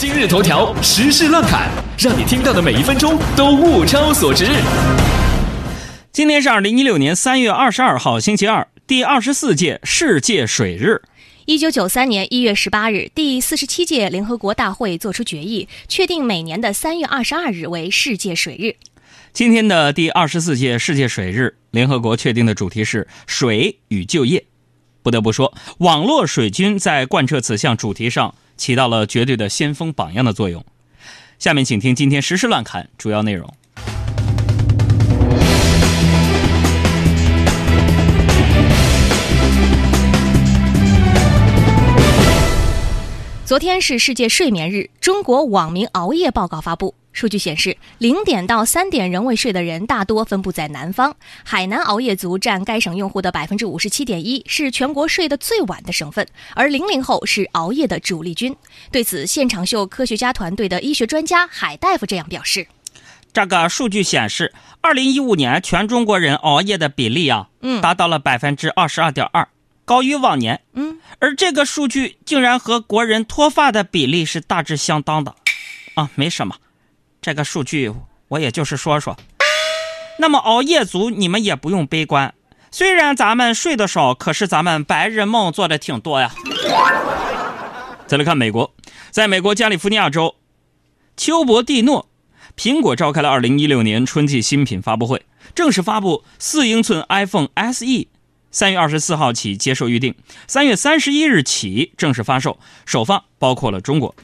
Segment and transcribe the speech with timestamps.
[0.00, 1.68] 今日头条时事乱侃，
[1.98, 4.46] 让你听到的每一分钟都物超所值。
[6.12, 11.02] 今天是二零一六年三月二十二号，星期二，第二十四届世界水日。
[11.46, 18.76] 一九九三年一月十八日，第四十七届联合国大会作出决议，确定每年的三月二十二日为世界水日。
[19.32, 24.44] 今天的第二十四届世界水日，联合国确定的主题是水与就业。
[25.02, 28.36] 不得不说，网络水军在贯彻此项主题上。
[28.58, 30.62] 起到了绝对的先锋榜样的作用。
[31.38, 33.54] 下面请听今天时事乱侃主要内容。
[43.44, 46.94] 昨天是世界睡眠日，中国网民熬夜报告发布。
[47.18, 56.24] 数据显示，零点到三点仍未睡的人大多分布在南方，海南熬夜族占该省用户的百分之五十七点一，是全国睡得最晚的省份。
[56.54, 58.54] 而零零后是熬夜的主力军。
[58.92, 62.68] 对此，现场秀科学家团队的医学专家海大夫这样表示
[63.34, 69.48] ：“这个数据显示，二零一五年全中国人熬夜的比例啊，嗯，达到了百分之二十二点二，
[69.84, 70.60] 高于往年。
[70.74, 75.34] 嗯，而这个数据竟然和国人脱发的比例是大致相当的。
[75.94, 76.54] 啊，没什么。”
[77.20, 77.92] 这个数据
[78.28, 79.16] 我也就是说说，
[80.18, 82.34] 那么熬夜族你们也不用悲观，
[82.70, 86.32] 虽然咱们睡得少，可是咱们白日梦做的挺多呀。
[88.06, 88.74] 再来看美国，
[89.10, 90.36] 在美国加利福尼亚州
[91.16, 92.08] 丘伯蒂诺，
[92.56, 98.06] 苹果召开了2016年春季新品发布会，正式发布四英寸 iPhone SE，
[98.50, 100.14] 三月二十四号起接受预定，
[100.46, 104.14] 三月三十一日起正式发售，首发包括了中国。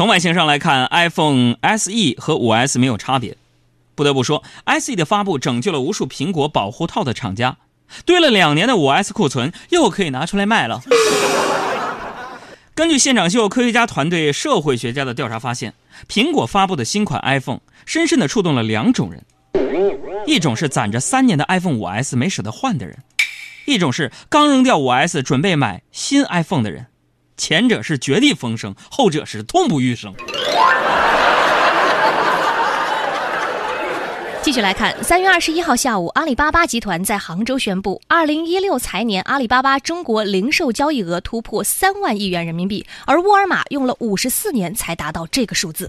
[0.00, 3.36] 从外形上来看，iPhone SE 和 5S 没有差别。
[3.94, 4.42] 不得不说
[4.80, 7.58] ，SE 的发布拯救了无数苹果保护套的厂家，
[8.06, 10.80] 堆了两年的 5S 库存又可以拿出来卖了。
[12.74, 15.74] 根据现场秀科学家团队、社会学家的调查发现，
[16.08, 19.22] 苹果发布的新款 iPhone 深深地触动了两种人：
[20.26, 22.96] 一种是攒着三年的 iPhone 5S 没舍得换的人，
[23.66, 26.86] 一种是刚扔掉 5S 准备买新 iPhone 的人。
[27.40, 30.12] 前者是绝地逢生，后者是痛不欲生。
[34.42, 45.88] 继续来看，三月二十一号下午，阿里巴巴集团在杭州宣布，二零一六财年阿里巴巴中国零售交易额突破三万亿元人民币，而沃尔玛用了五十四年才达到这个数字。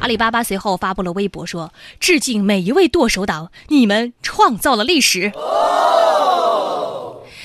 [0.00, 5.30] 阿里巴巴随后发布了微博说：“致敬每一位剁手党，你们创造了历史。”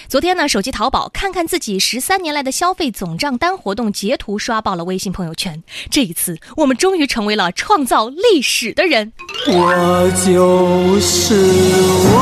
[0.09, 5.61] 昨天呢，手机淘宝看看自己十三年来的消费总账单活动截图刷爆了微信朋友圈。
[5.91, 9.11] 这一次，我们终于成为了创造历史的人。
[9.47, 11.35] 我就是
[12.13, 12.15] 我，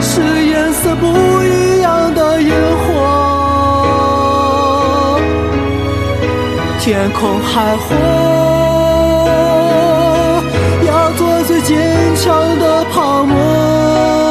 [0.00, 1.08] 是颜色不
[1.44, 5.20] 一样的烟火，
[6.80, 7.94] 天空海阔，
[10.86, 14.21] 要做最坚强的泡沫。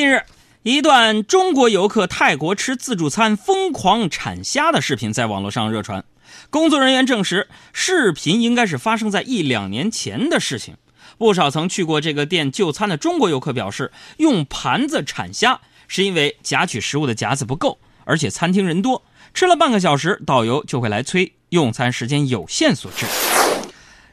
[0.00, 0.22] 近日，
[0.62, 6.02] 一段中国游客泰国吃自助餐疯狂铲虾的视频在网络上热传。
[6.48, 10.78] 工作人员证实，视频应该是发生在一两年前的事情。
[11.18, 23.04] 不少曾去过这个店就餐的中国游客表示，用盘子铲虾是因为夹取食物的夹子不够，而且餐厅人多，吃了半个小时，导游就会来催，用餐时间有限所致。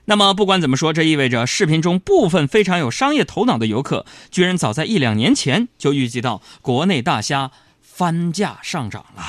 [0.10, 7.52] 那么不管怎么说，这意味着视频中部分非常有商业头脑的游客，居然早在一两年前就预计到国内大虾
[7.82, 9.24] 翻价上涨了。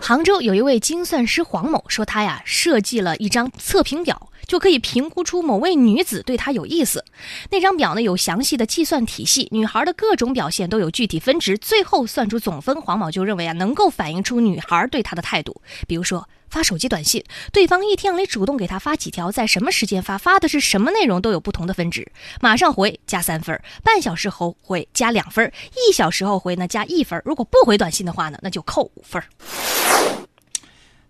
[0.00, 7.04] 杭州有一位精算师黄某说，他呀设计了一张测评表，就可以评估出某位女子对他有意思。
[7.50, 12.80] 那张表呢有详细的计算体系，女孩的各种表现都有具体分值，最后算出总分。
[12.80, 16.28] 黄某就认为啊，能够反映出女孩对他的态度，比如说。
[16.48, 22.06] 发手机短信，对方一天里主动给他发几条，在什么时间发，发的是什么内容，都有不同的分值。
[22.40, 27.20] 马上回加三分，半小时后回加两分，一小时后回呢加一分。
[27.24, 29.20] 如果不回短信的话呢，那就扣五分。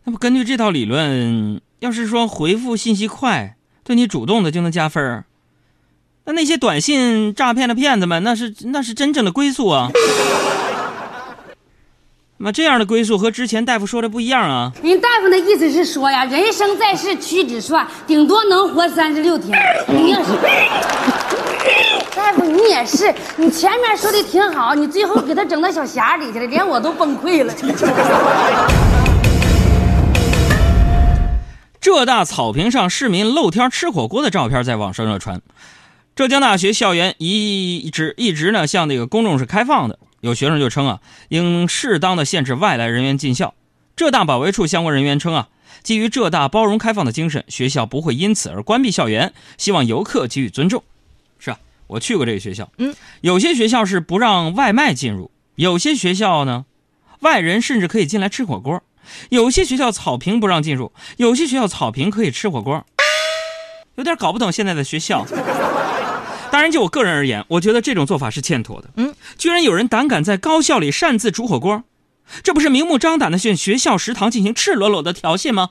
[0.04, 5.25] 那么根据这套理论，要是说回复信息快，对你主动的就能加分
[6.25, 9.88] 那那些短信诈骗的骗子们，那是那是真正的归宿啊。
[12.38, 14.70] 那这样的归宿和之前大夫说的不一样啊！
[14.82, 19.58] 您大夫的意思是说呀，人生在世屈指算，顶多能活三十六天。
[19.88, 20.32] 你要是
[22.14, 27.55] 大夫，你也是，你前面说的挺好，你最后给他整到小匣里去了，连我都崩溃了。
[31.86, 35.40] 浙大草坪上市民露天吃火锅的照片在网上热传。
[36.16, 43.54] 浙江大学校园一直一直呢向那个公众是开放的，有学生就称啊，应适当的限制外来人员进校。
[43.94, 45.48] 浙大保卫处相关人员称啊，
[45.84, 50.82] 基于浙大包容开放的精神，学校不会因此而关闭校园，希望游客给予尊重。
[51.38, 56.64] 是啊，我去过这个学校，嗯，有些学校是不让外卖进入，有些学校呢，
[57.20, 58.82] 外人甚至可以进来吃火锅，
[59.30, 62.84] 有些学校草坪不让进入，有些学校草坪可以吃火锅，
[63.96, 65.26] 有点搞不懂现在的学校。
[66.50, 68.88] 当然，就我个人而言，我觉得这种做法是欠妥的。
[68.96, 71.82] 嗯，居然有人胆敢在高校里擅自煮火锅，
[72.42, 75.68] 这不是明目张胆的向学校食堂进行赤裸裸的挑衅吗？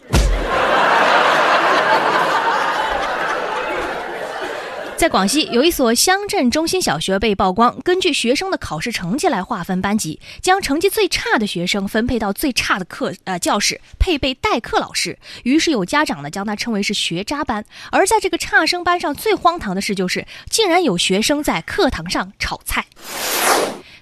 [4.97, 15.19] 在广西，有一所乡镇中心小学被曝光，根据学生的考试成绩来划分班级，将成绩最差的学生分配到最差的课呃教室，配备代课老师。
[15.43, 17.65] 于是有家长呢将它称为是学渣班。
[17.91, 22.85] 而在这个差生班上，最荒唐的事就是，竟然有学生在课堂上炒菜，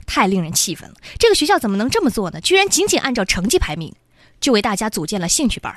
[0.06, 0.95] 太令人气愤了！
[1.18, 2.40] 这个学校怎么能这么做呢？
[2.40, 3.92] 居然仅仅按照成绩排名，
[4.40, 5.75] 就为大家组建了兴趣班。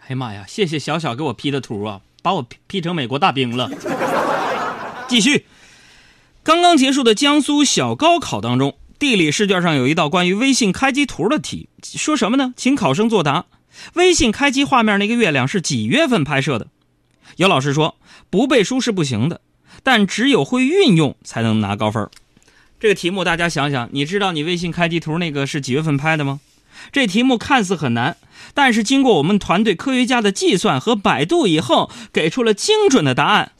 [0.00, 0.44] 哎呀妈呀！
[0.48, 3.70] 谢谢小小给我 P 的图啊，把我 P, P 成美国大兵了。
[5.08, 5.46] 继续，
[6.42, 12.54] 刚刚结束的江苏小高考当中，地理试卷上有一道关于微信开机图的题，说什么呢？
[12.56, 13.46] 请考生作答：
[13.94, 16.68] 微信开机画面那个月亮是几月份拍摄的？
[17.36, 17.96] 有老师说
[18.28, 19.40] 不背书是不行的，
[19.82, 22.08] 但只有会运用才能拿高分。
[22.78, 26.40] 这个题目大家想想，你知道你微信开机图那个是几月份拍的吗？
[26.92, 28.16] 这题目看似很难，
[28.54, 33.52] 但是经过我们团队科学家的计算和百度以后，给出了精准的答案。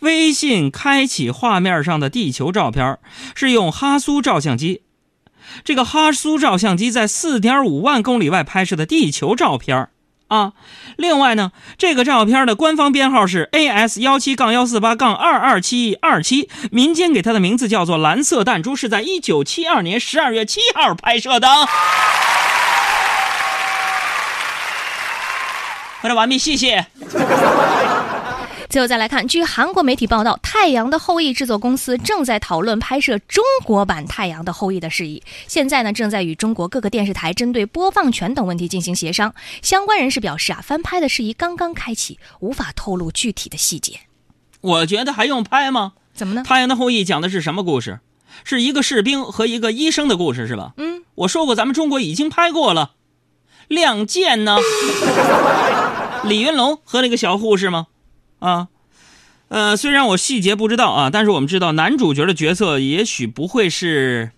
[0.00, 2.98] 微信开启画面上的地球照片
[3.34, 4.82] 是用哈苏照相机，
[5.62, 9.88] 这个哈苏照相机在四点五万公里外拍摄的地球照片
[10.34, 10.52] 啊。
[10.96, 21.48] 另外呢，这个照片的官方编号是 AS 幺七杠幺四八杠二二七二七，民间给它的名字叫做蓝色弹珠，是在一九七二年十二月七号拍摄的。
[26.00, 26.86] 回答完毕，谢谢。
[28.74, 35.22] 最后再来看，据韩国媒体报道，《太阳的后裔》制作公司正在讨论拍摄中国版《太阳的后裔》的事宜。
[35.46, 39.32] 现在呢，正在与中国各个电视台针对播放权等问题进行协商。
[39.62, 44.00] 相关人士表示啊，翻拍的事宜刚刚开启，无法透露具体的细节。
[44.60, 45.92] 我觉得还用拍吗？
[46.12, 46.40] 怎么呢？
[46.44, 48.00] 《太阳的后裔》讲的是什么故事？
[48.42, 50.72] 是一个士兵和一个医生的故事，是吧？
[50.78, 52.94] 嗯，我说过，咱们中国已经拍过了，
[53.68, 54.58] 《亮剑》呢？
[56.26, 57.86] 李云龙和那个小护士吗？
[58.44, 58.68] 啊，
[59.48, 64.32] 呃，虽然我细节不知道啊，但是我们知道男主角的角色也许不会是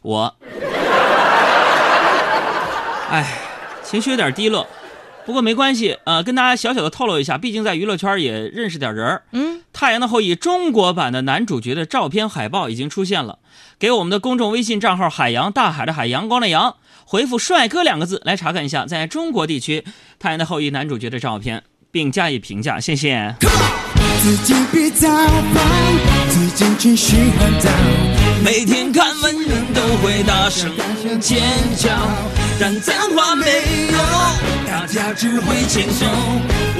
[0.00, 0.36] 我。
[3.10, 3.38] 哎，
[3.84, 4.66] 情绪有点低落，
[5.26, 9.24] 不过没关系，呃，跟大家小小的透露一下，毕竟在娱乐圈也认识点人儿。
[9.32, 13.40] 嗯，《太阳的后裔》中国版的男主角的照片海报已经出现了，
[13.78, 19.80] 给我们的公众微信账号“海洋大海的海阳光的阳”回复“帅哥”两个字来查看一下在中国地区
[20.18, 23.34] 《太阳的后裔》男主角的照片，并加以评价，谢谢。
[24.22, 25.64] 自己别造反，
[26.28, 29.34] 最近情绪很 down，每天看文
[29.72, 30.70] 都会大声
[31.18, 31.40] 尖
[31.76, 31.88] 叫，
[32.60, 33.46] 但脏话没
[33.90, 33.98] 有，
[34.66, 36.06] 大家只会轻松。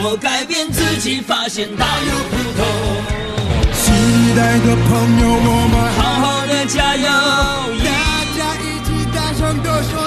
[0.03, 2.67] 我改变自己，发现大有不同。
[3.73, 3.91] 期
[4.37, 4.89] 待的朋
[5.21, 7.03] 友，我们好好的加油
[7.85, 7.91] 大
[8.37, 10.07] 家一起大声地说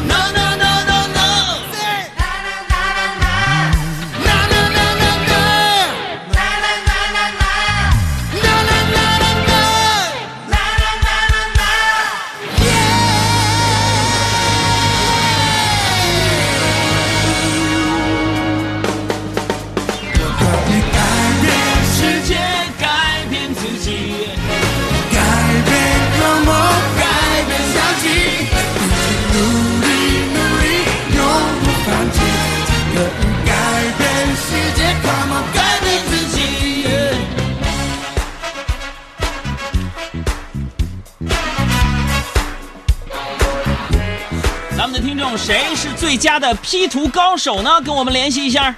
[45.37, 47.81] 谁是最佳的 p 图高手呢？
[47.81, 48.75] 跟我们联系一下。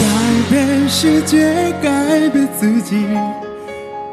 [0.00, 0.06] 改
[0.50, 3.06] 变世界改变自己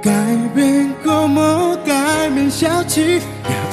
[0.03, 0.11] 改
[0.53, 3.21] 变隔膜改变小气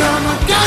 [0.00, 0.59] come again.